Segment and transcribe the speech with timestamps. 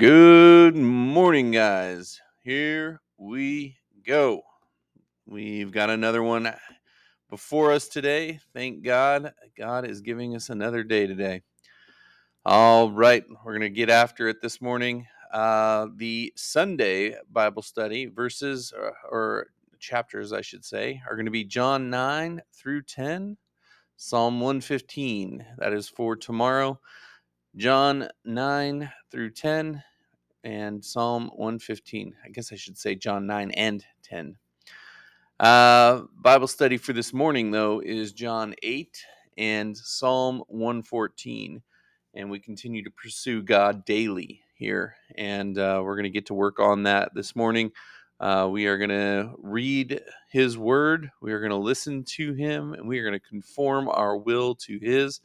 [0.00, 2.18] Good morning, guys.
[2.42, 3.76] Here we
[4.06, 4.40] go.
[5.26, 6.50] We've got another one
[7.28, 8.40] before us today.
[8.54, 9.34] Thank God.
[9.58, 11.42] God is giving us another day today.
[12.46, 15.06] All right, we're going to get after it this morning.
[15.34, 19.46] Uh, the Sunday Bible study verses or, or
[19.80, 23.36] chapters, I should say, are going to be John 9 through 10,
[23.98, 25.44] Psalm 115.
[25.58, 26.80] That is for tomorrow.
[27.54, 29.82] John 9 through 10
[30.44, 32.14] and Psalm 115.
[32.24, 34.36] I guess I should say John 9 and 10.
[35.38, 39.04] Uh, Bible study for this morning, though, is John 8
[39.38, 41.62] and Psalm 114.
[42.14, 44.96] And we continue to pursue God daily here.
[45.16, 47.72] And uh, we're going to get to work on that this morning.
[48.20, 52.74] Uh, we are going to read His Word, we are going to listen to Him,
[52.74, 55.20] and we are going to conform our will to His.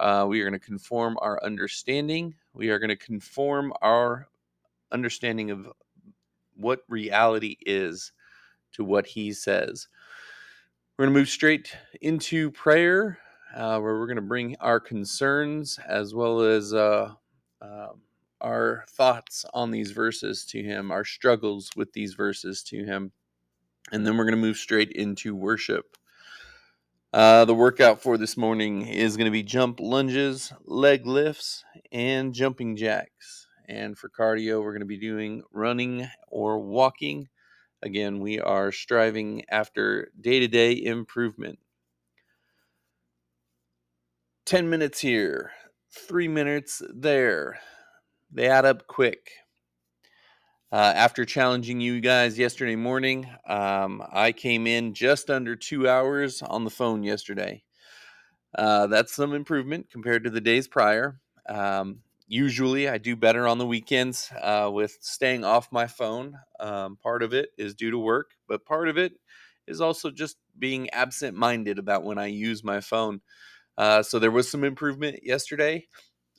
[0.00, 2.34] Uh, we are going to conform our understanding.
[2.52, 4.26] We are going to conform our
[4.94, 5.68] understanding of
[6.56, 8.12] what reality is
[8.72, 9.88] to what he says.
[10.96, 13.18] We're going to move straight into prayer,
[13.54, 17.10] uh, where we're going to bring our concerns as well as uh,
[17.60, 17.88] uh,
[18.40, 23.10] our thoughts on these verses to him, our struggles with these verses to him.
[23.90, 25.96] And then we're going to move straight into worship.
[27.12, 32.34] Uh, the workout for this morning is going to be jump lunges, leg lifts, and
[32.34, 33.43] jumping jacks.
[33.66, 37.28] And for cardio, we're going to be doing running or walking.
[37.82, 41.58] Again, we are striving after day to day improvement.
[44.46, 45.52] 10 minutes here,
[45.90, 47.58] three minutes there.
[48.30, 49.30] They add up quick.
[50.70, 56.42] Uh, after challenging you guys yesterday morning, um, I came in just under two hours
[56.42, 57.62] on the phone yesterday.
[58.58, 61.20] Uh, that's some improvement compared to the days prior.
[61.48, 66.38] Um, usually I do better on the weekends uh, with staying off my phone.
[66.60, 69.12] Um, part of it is due to work, but part of it
[69.66, 73.20] is also just being absent minded about when I use my phone.
[73.76, 75.86] Uh, so there was some improvement yesterday,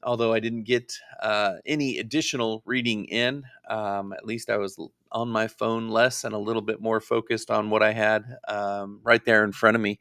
[0.03, 3.43] although I didn't get uh, any additional reading in.
[3.69, 4.79] Um, at least I was
[5.11, 8.99] on my phone less and a little bit more focused on what I had um,
[9.03, 9.99] right there in front of me.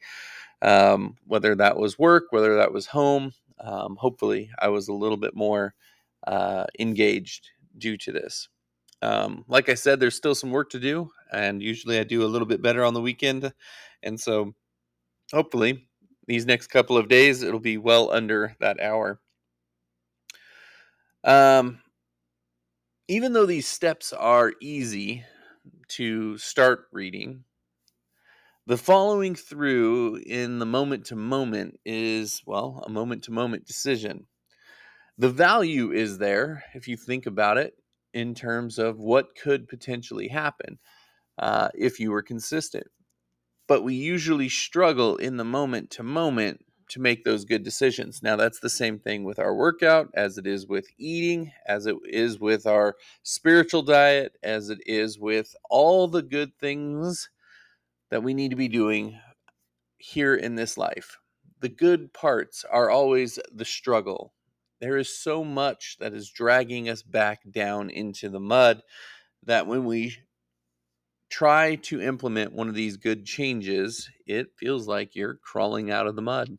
[0.61, 5.17] Um, whether that was work, whether that was home, um, hopefully I was a little
[5.17, 5.73] bit more
[6.27, 8.49] uh, engaged due to this.
[9.01, 12.27] Um, like I said, there's still some work to do, and usually I do a
[12.27, 13.53] little bit better on the weekend.
[14.03, 14.53] And so
[15.33, 15.87] hopefully
[16.27, 19.19] these next couple of days it'll be well under that hour.
[21.23, 21.79] Um,
[23.07, 25.23] even though these steps are easy
[25.89, 27.43] to start reading,
[28.67, 34.25] the following through in the moment to moment is, well, a moment to moment decision.
[35.17, 37.75] The value is there, if you think about it,
[38.13, 40.79] in terms of what could potentially happen
[41.37, 42.87] uh, if you were consistent.
[43.67, 48.21] But we usually struggle in the moment to moment to make those good decisions.
[48.21, 51.95] Now, that's the same thing with our workout, as it is with eating, as it
[52.05, 57.29] is with our spiritual diet, as it is with all the good things
[58.09, 59.19] that we need to be doing
[59.97, 61.17] here in this life.
[61.61, 64.33] The good parts are always the struggle.
[64.81, 68.81] There is so much that is dragging us back down into the mud
[69.43, 70.17] that when we
[71.29, 76.15] try to implement one of these good changes, it feels like you're crawling out of
[76.15, 76.57] the mud.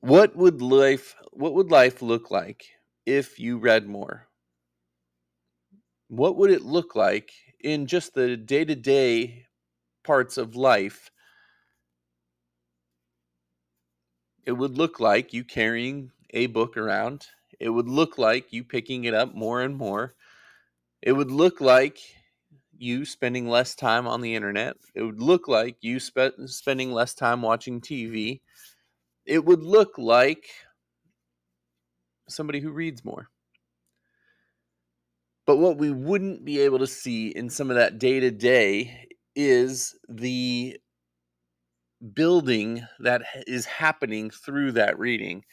[0.00, 2.64] What would life what would life look like
[3.06, 4.28] if you read more?
[6.08, 9.46] What would it look like in just the day to day
[10.04, 11.10] parts of life,
[14.44, 17.26] it would look like you carrying a book around.
[17.60, 20.14] It would look like you picking it up more and more.
[21.02, 21.98] It would look like
[22.76, 24.76] you spending less time on the internet.
[24.94, 28.42] It would look like you spe- spending less time watching TV.
[29.26, 30.48] It would look like
[32.28, 33.31] somebody who reads more.
[35.46, 39.08] But what we wouldn't be able to see in some of that day to day
[39.34, 40.78] is the
[42.14, 45.44] building that is happening through that reading.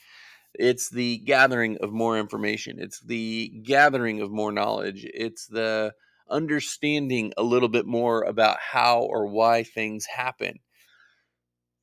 [0.54, 5.94] It's the gathering of more information, it's the gathering of more knowledge, it's the
[6.30, 10.60] understanding a little bit more about how or why things happen.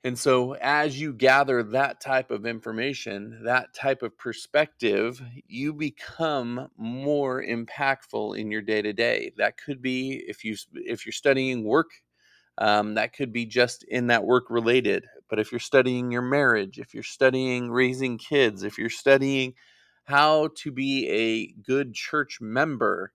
[0.04, 6.69] And so, as you gather that type of information, that type of perspective, you become
[6.76, 9.32] more impactful in your day to day.
[9.37, 11.90] That could be if you if you're studying work,
[12.58, 15.06] um, that could be just in that work related.
[15.28, 19.54] But if you're studying your marriage, if you're studying raising kids, if you're studying
[20.04, 23.12] how to be a good church member,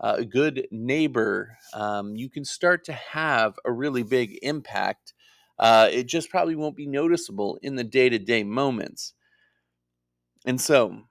[0.00, 5.13] uh, a good neighbor, um, you can start to have a really big impact.
[5.58, 9.14] Uh, it just probably won't be noticeable in the day to day moments.
[10.46, 11.02] And so,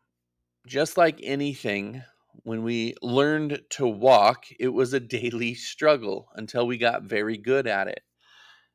[0.68, 2.04] just like anything,
[2.44, 7.68] when we learned to walk, it was a daily struggle until we got very good
[7.68, 8.02] at it.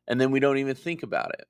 [0.06, 1.47] And then we don't even think about it.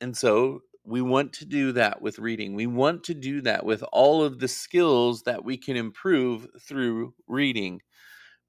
[0.00, 2.54] And so we want to do that with reading.
[2.54, 7.14] We want to do that with all of the skills that we can improve through
[7.26, 7.80] reading.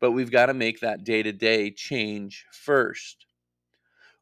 [0.02, 3.25] But we've got to make that day to day change first.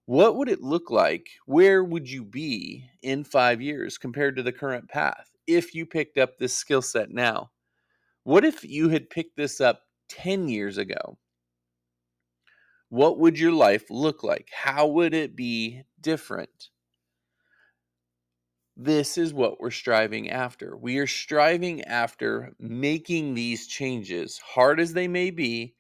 [0.06, 1.28] What would it look like?
[1.46, 6.18] Where would you be in five years compared to the current path if you picked
[6.18, 7.52] up this skill set now?
[8.24, 11.18] What if you had picked this up 10 years ago?
[12.90, 14.50] What would your life look like?
[14.54, 16.70] How would it be different?
[18.76, 20.76] This is what we're striving after.
[20.76, 25.76] We are striving after making these changes, hard as they may be,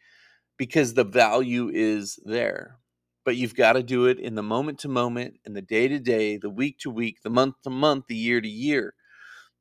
[0.57, 2.79] because the value is there.
[3.25, 5.99] But you've got to do it in the moment to moment, in the day to
[5.99, 8.93] day, the week to week, the month to month, the year to year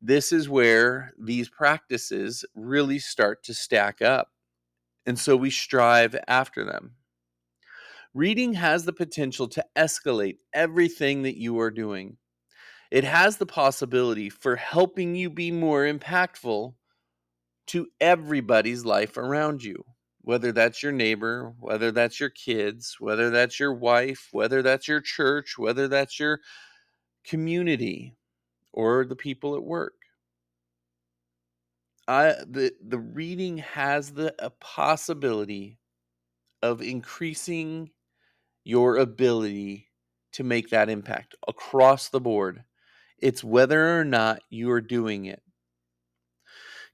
[0.03, 4.29] this is where these practices really start to stack up.
[5.07, 6.97] And so we strive after them.
[8.13, 12.19] Reading has the potential to escalate everything that you are doing.
[12.91, 16.75] It has the possibility for helping you be more impactful
[17.69, 19.85] to everybody's life around you,
[20.23, 25.01] whether that's your neighbor, whether that's your kids, whether that's your wife, whether that's your
[25.01, 26.41] church, whether that's your
[27.25, 28.17] community
[28.73, 29.95] or the people at work.
[32.09, 35.79] I the the reading has the possibility
[36.63, 37.91] of increasing
[38.65, 39.89] your ability
[40.33, 42.65] to make that impact across the board.
[43.19, 45.43] It's whether or not you are doing it.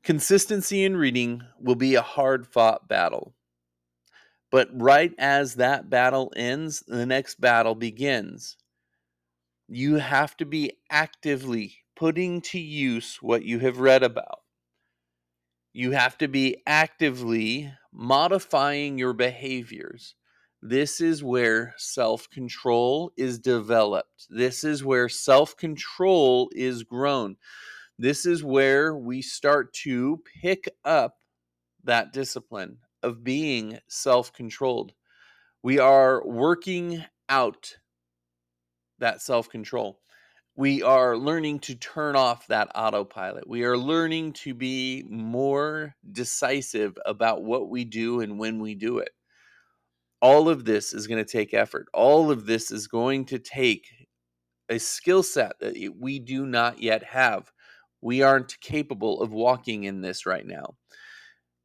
[0.03, 3.35] Consistency in reading will be a hard fought battle.
[4.50, 8.56] But right as that battle ends, the next battle begins
[9.69, 14.41] you have to be actively putting to use what you have read about.
[15.75, 20.15] You have to be actively modifying your behaviors.
[20.62, 24.27] This is where self control is developed.
[24.31, 27.37] This is where self control is grown.
[27.99, 31.17] This is where we start to pick up
[31.83, 34.93] that discipline of being self controlled.
[35.65, 37.77] We are working out
[39.00, 39.99] that self control.
[40.55, 43.49] We are learning to turn off that autopilot.
[43.49, 48.99] We are learning to be more decisive about what we do and when we do
[48.99, 49.11] it.
[50.21, 51.87] All of this is going to take effort.
[51.94, 53.87] All of this is going to take
[54.69, 57.53] a skill set that we do not yet have.
[58.00, 60.77] We aren't capable of walking in this right now.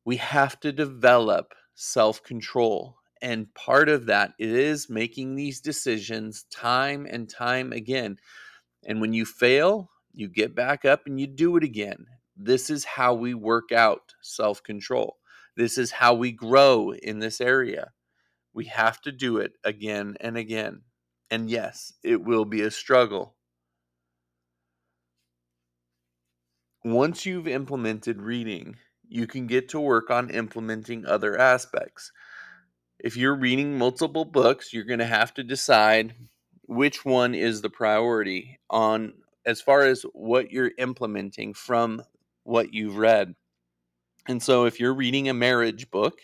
[0.05, 7.07] We have to develop self control and part of that is making these decisions time
[7.09, 8.17] and time again.
[8.85, 12.05] And when you fail, you get back up and you do it again.
[12.35, 15.19] This is how we work out self control.
[15.55, 17.91] This is how we grow in this area.
[18.53, 20.81] We have to do it again and again.
[21.31, 23.37] And yes, it will be a struggle.
[26.83, 32.11] Once you've implemented reading, you can get to work on implementing other aspects
[33.03, 36.15] if you're reading multiple books, you're going to have to decide
[36.67, 39.13] which one is the priority on
[39.45, 42.01] as far as what you're implementing from
[42.43, 43.35] what you've read.
[44.27, 46.17] And so if you're reading a marriage book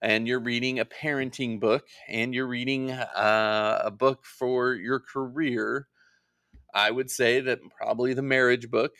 [0.00, 5.88] and you're reading a parenting book and you're reading uh, a book for your career,
[6.72, 8.92] I would say that probably the marriage book,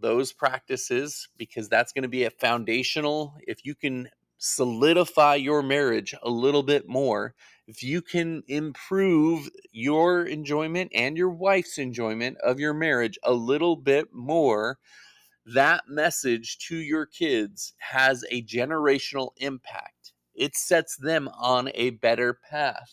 [0.00, 3.34] those practices, because that's going to be a foundational.
[3.46, 7.34] If you can solidify your marriage a little bit more,
[7.66, 13.76] if you can improve your enjoyment and your wife's enjoyment of your marriage a little
[13.76, 14.78] bit more,
[15.44, 20.12] that message to your kids has a generational impact.
[20.34, 22.92] It sets them on a better path.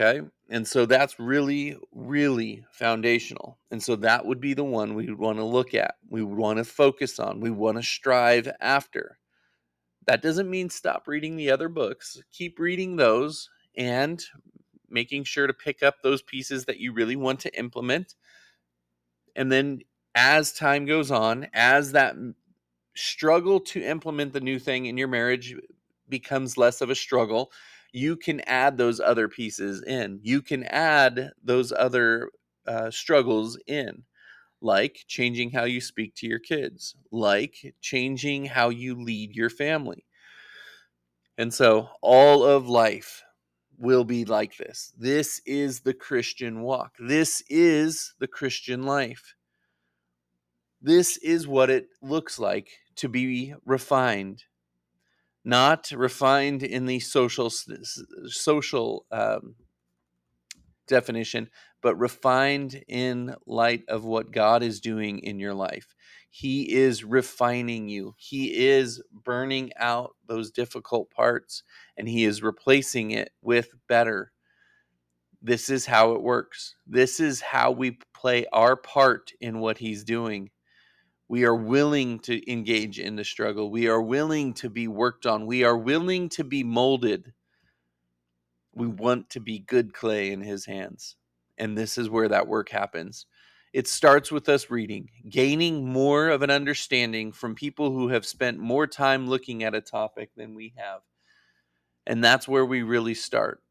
[0.00, 0.20] Okay.
[0.48, 3.58] And so that's really, really foundational.
[3.70, 5.96] And so that would be the one we would want to look at.
[6.08, 7.40] We would want to focus on.
[7.40, 9.18] We want to strive after.
[10.06, 12.20] That doesn't mean stop reading the other books.
[12.32, 14.22] Keep reading those and
[14.88, 18.14] making sure to pick up those pieces that you really want to implement.
[19.36, 19.80] And then
[20.14, 22.16] as time goes on, as that
[22.96, 25.54] struggle to implement the new thing in your marriage
[26.08, 27.52] becomes less of a struggle,
[27.92, 30.20] you can add those other pieces in.
[30.22, 32.30] You can add those other
[32.66, 34.04] uh, struggles in.
[34.60, 40.04] like changing how you speak to your kids, like changing how you lead your family.
[41.38, 43.22] And so all of life
[43.78, 44.92] will be like this.
[44.98, 46.96] This is the Christian walk.
[46.98, 49.34] This is the Christian life.
[50.82, 54.44] This is what it looks like to be refined,
[55.44, 57.50] not refined in the social
[58.26, 59.54] social um,
[60.86, 61.48] definition,
[61.82, 65.94] but refined in light of what God is doing in your life.
[66.30, 68.14] He is refining you.
[68.18, 71.62] He is burning out those difficult parts
[71.96, 74.32] and he is replacing it with better.
[75.40, 76.74] This is how it works.
[76.86, 80.50] This is how we play our part in what he's doing.
[81.28, 83.70] We are willing to engage in the struggle.
[83.70, 85.44] We are willing to be worked on.
[85.44, 87.34] We are willing to be molded.
[88.74, 91.16] We want to be good clay in his hands.
[91.58, 93.26] And this is where that work happens.
[93.74, 98.58] It starts with us reading, gaining more of an understanding from people who have spent
[98.58, 101.00] more time looking at a topic than we have.
[102.06, 103.62] And that's where we really start.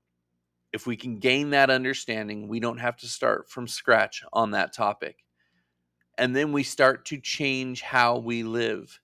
[0.71, 4.73] If we can gain that understanding, we don't have to start from scratch on that
[4.73, 5.23] topic.
[6.17, 8.99] And then we start to change how we live.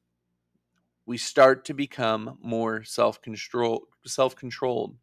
[1.06, 4.96] We start to become more self-control self-controlled.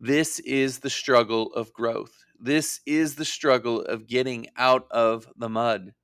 [0.00, 2.12] This is the struggle of growth.
[2.38, 5.94] This is the struggle of getting out of the mud.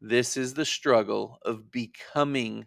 [0.00, 2.66] This is the struggle of becoming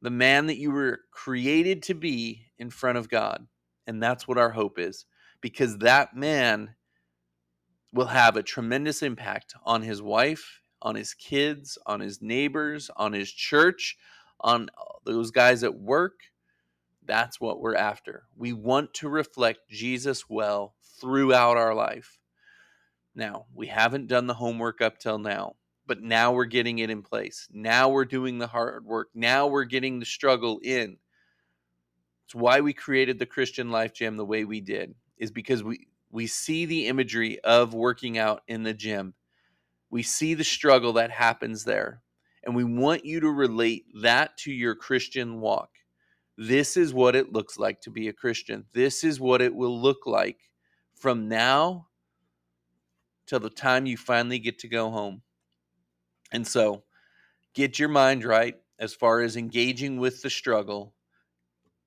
[0.00, 3.46] the man that you were created to be in front of God.
[3.86, 5.04] And that's what our hope is,
[5.40, 6.76] because that man
[7.92, 13.12] will have a tremendous impact on his wife, on his kids, on his neighbors, on
[13.12, 13.96] his church,
[14.40, 14.70] on
[15.04, 16.20] those guys at work.
[17.04, 18.24] That's what we're after.
[18.36, 22.18] We want to reflect Jesus well throughout our life.
[23.14, 25.56] Now, we haven't done the homework up till now,
[25.86, 27.48] but now we're getting it in place.
[27.50, 29.08] Now we're doing the hard work.
[29.14, 30.98] Now we're getting the struggle in.
[32.26, 35.88] It's why we created the Christian Life Gym the way we did, is because we,
[36.10, 39.14] we see the imagery of working out in the gym.
[39.90, 42.02] We see the struggle that happens there.
[42.42, 45.70] And we want you to relate that to your Christian walk.
[46.36, 48.64] This is what it looks like to be a Christian.
[48.72, 50.38] This is what it will look like
[50.94, 51.88] from now
[53.26, 55.22] till the time you finally get to go home.
[56.32, 56.84] And so,
[57.54, 60.94] get your mind right as far as engaging with the struggle.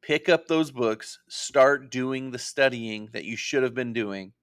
[0.03, 4.33] Pick up those books, start doing the studying that you should have been doing.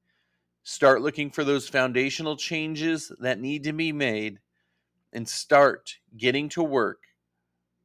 [0.62, 4.38] Start looking for those foundational changes that need to be made
[5.12, 7.02] and start getting to work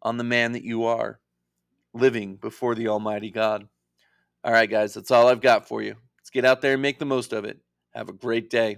[0.02, 1.20] on the man that you are
[1.94, 3.68] living before the Almighty God.
[4.44, 5.96] All right, guys, that's all I've got for you.
[6.20, 7.60] Let's get out there and make the most of it.
[7.94, 8.78] Have a great day.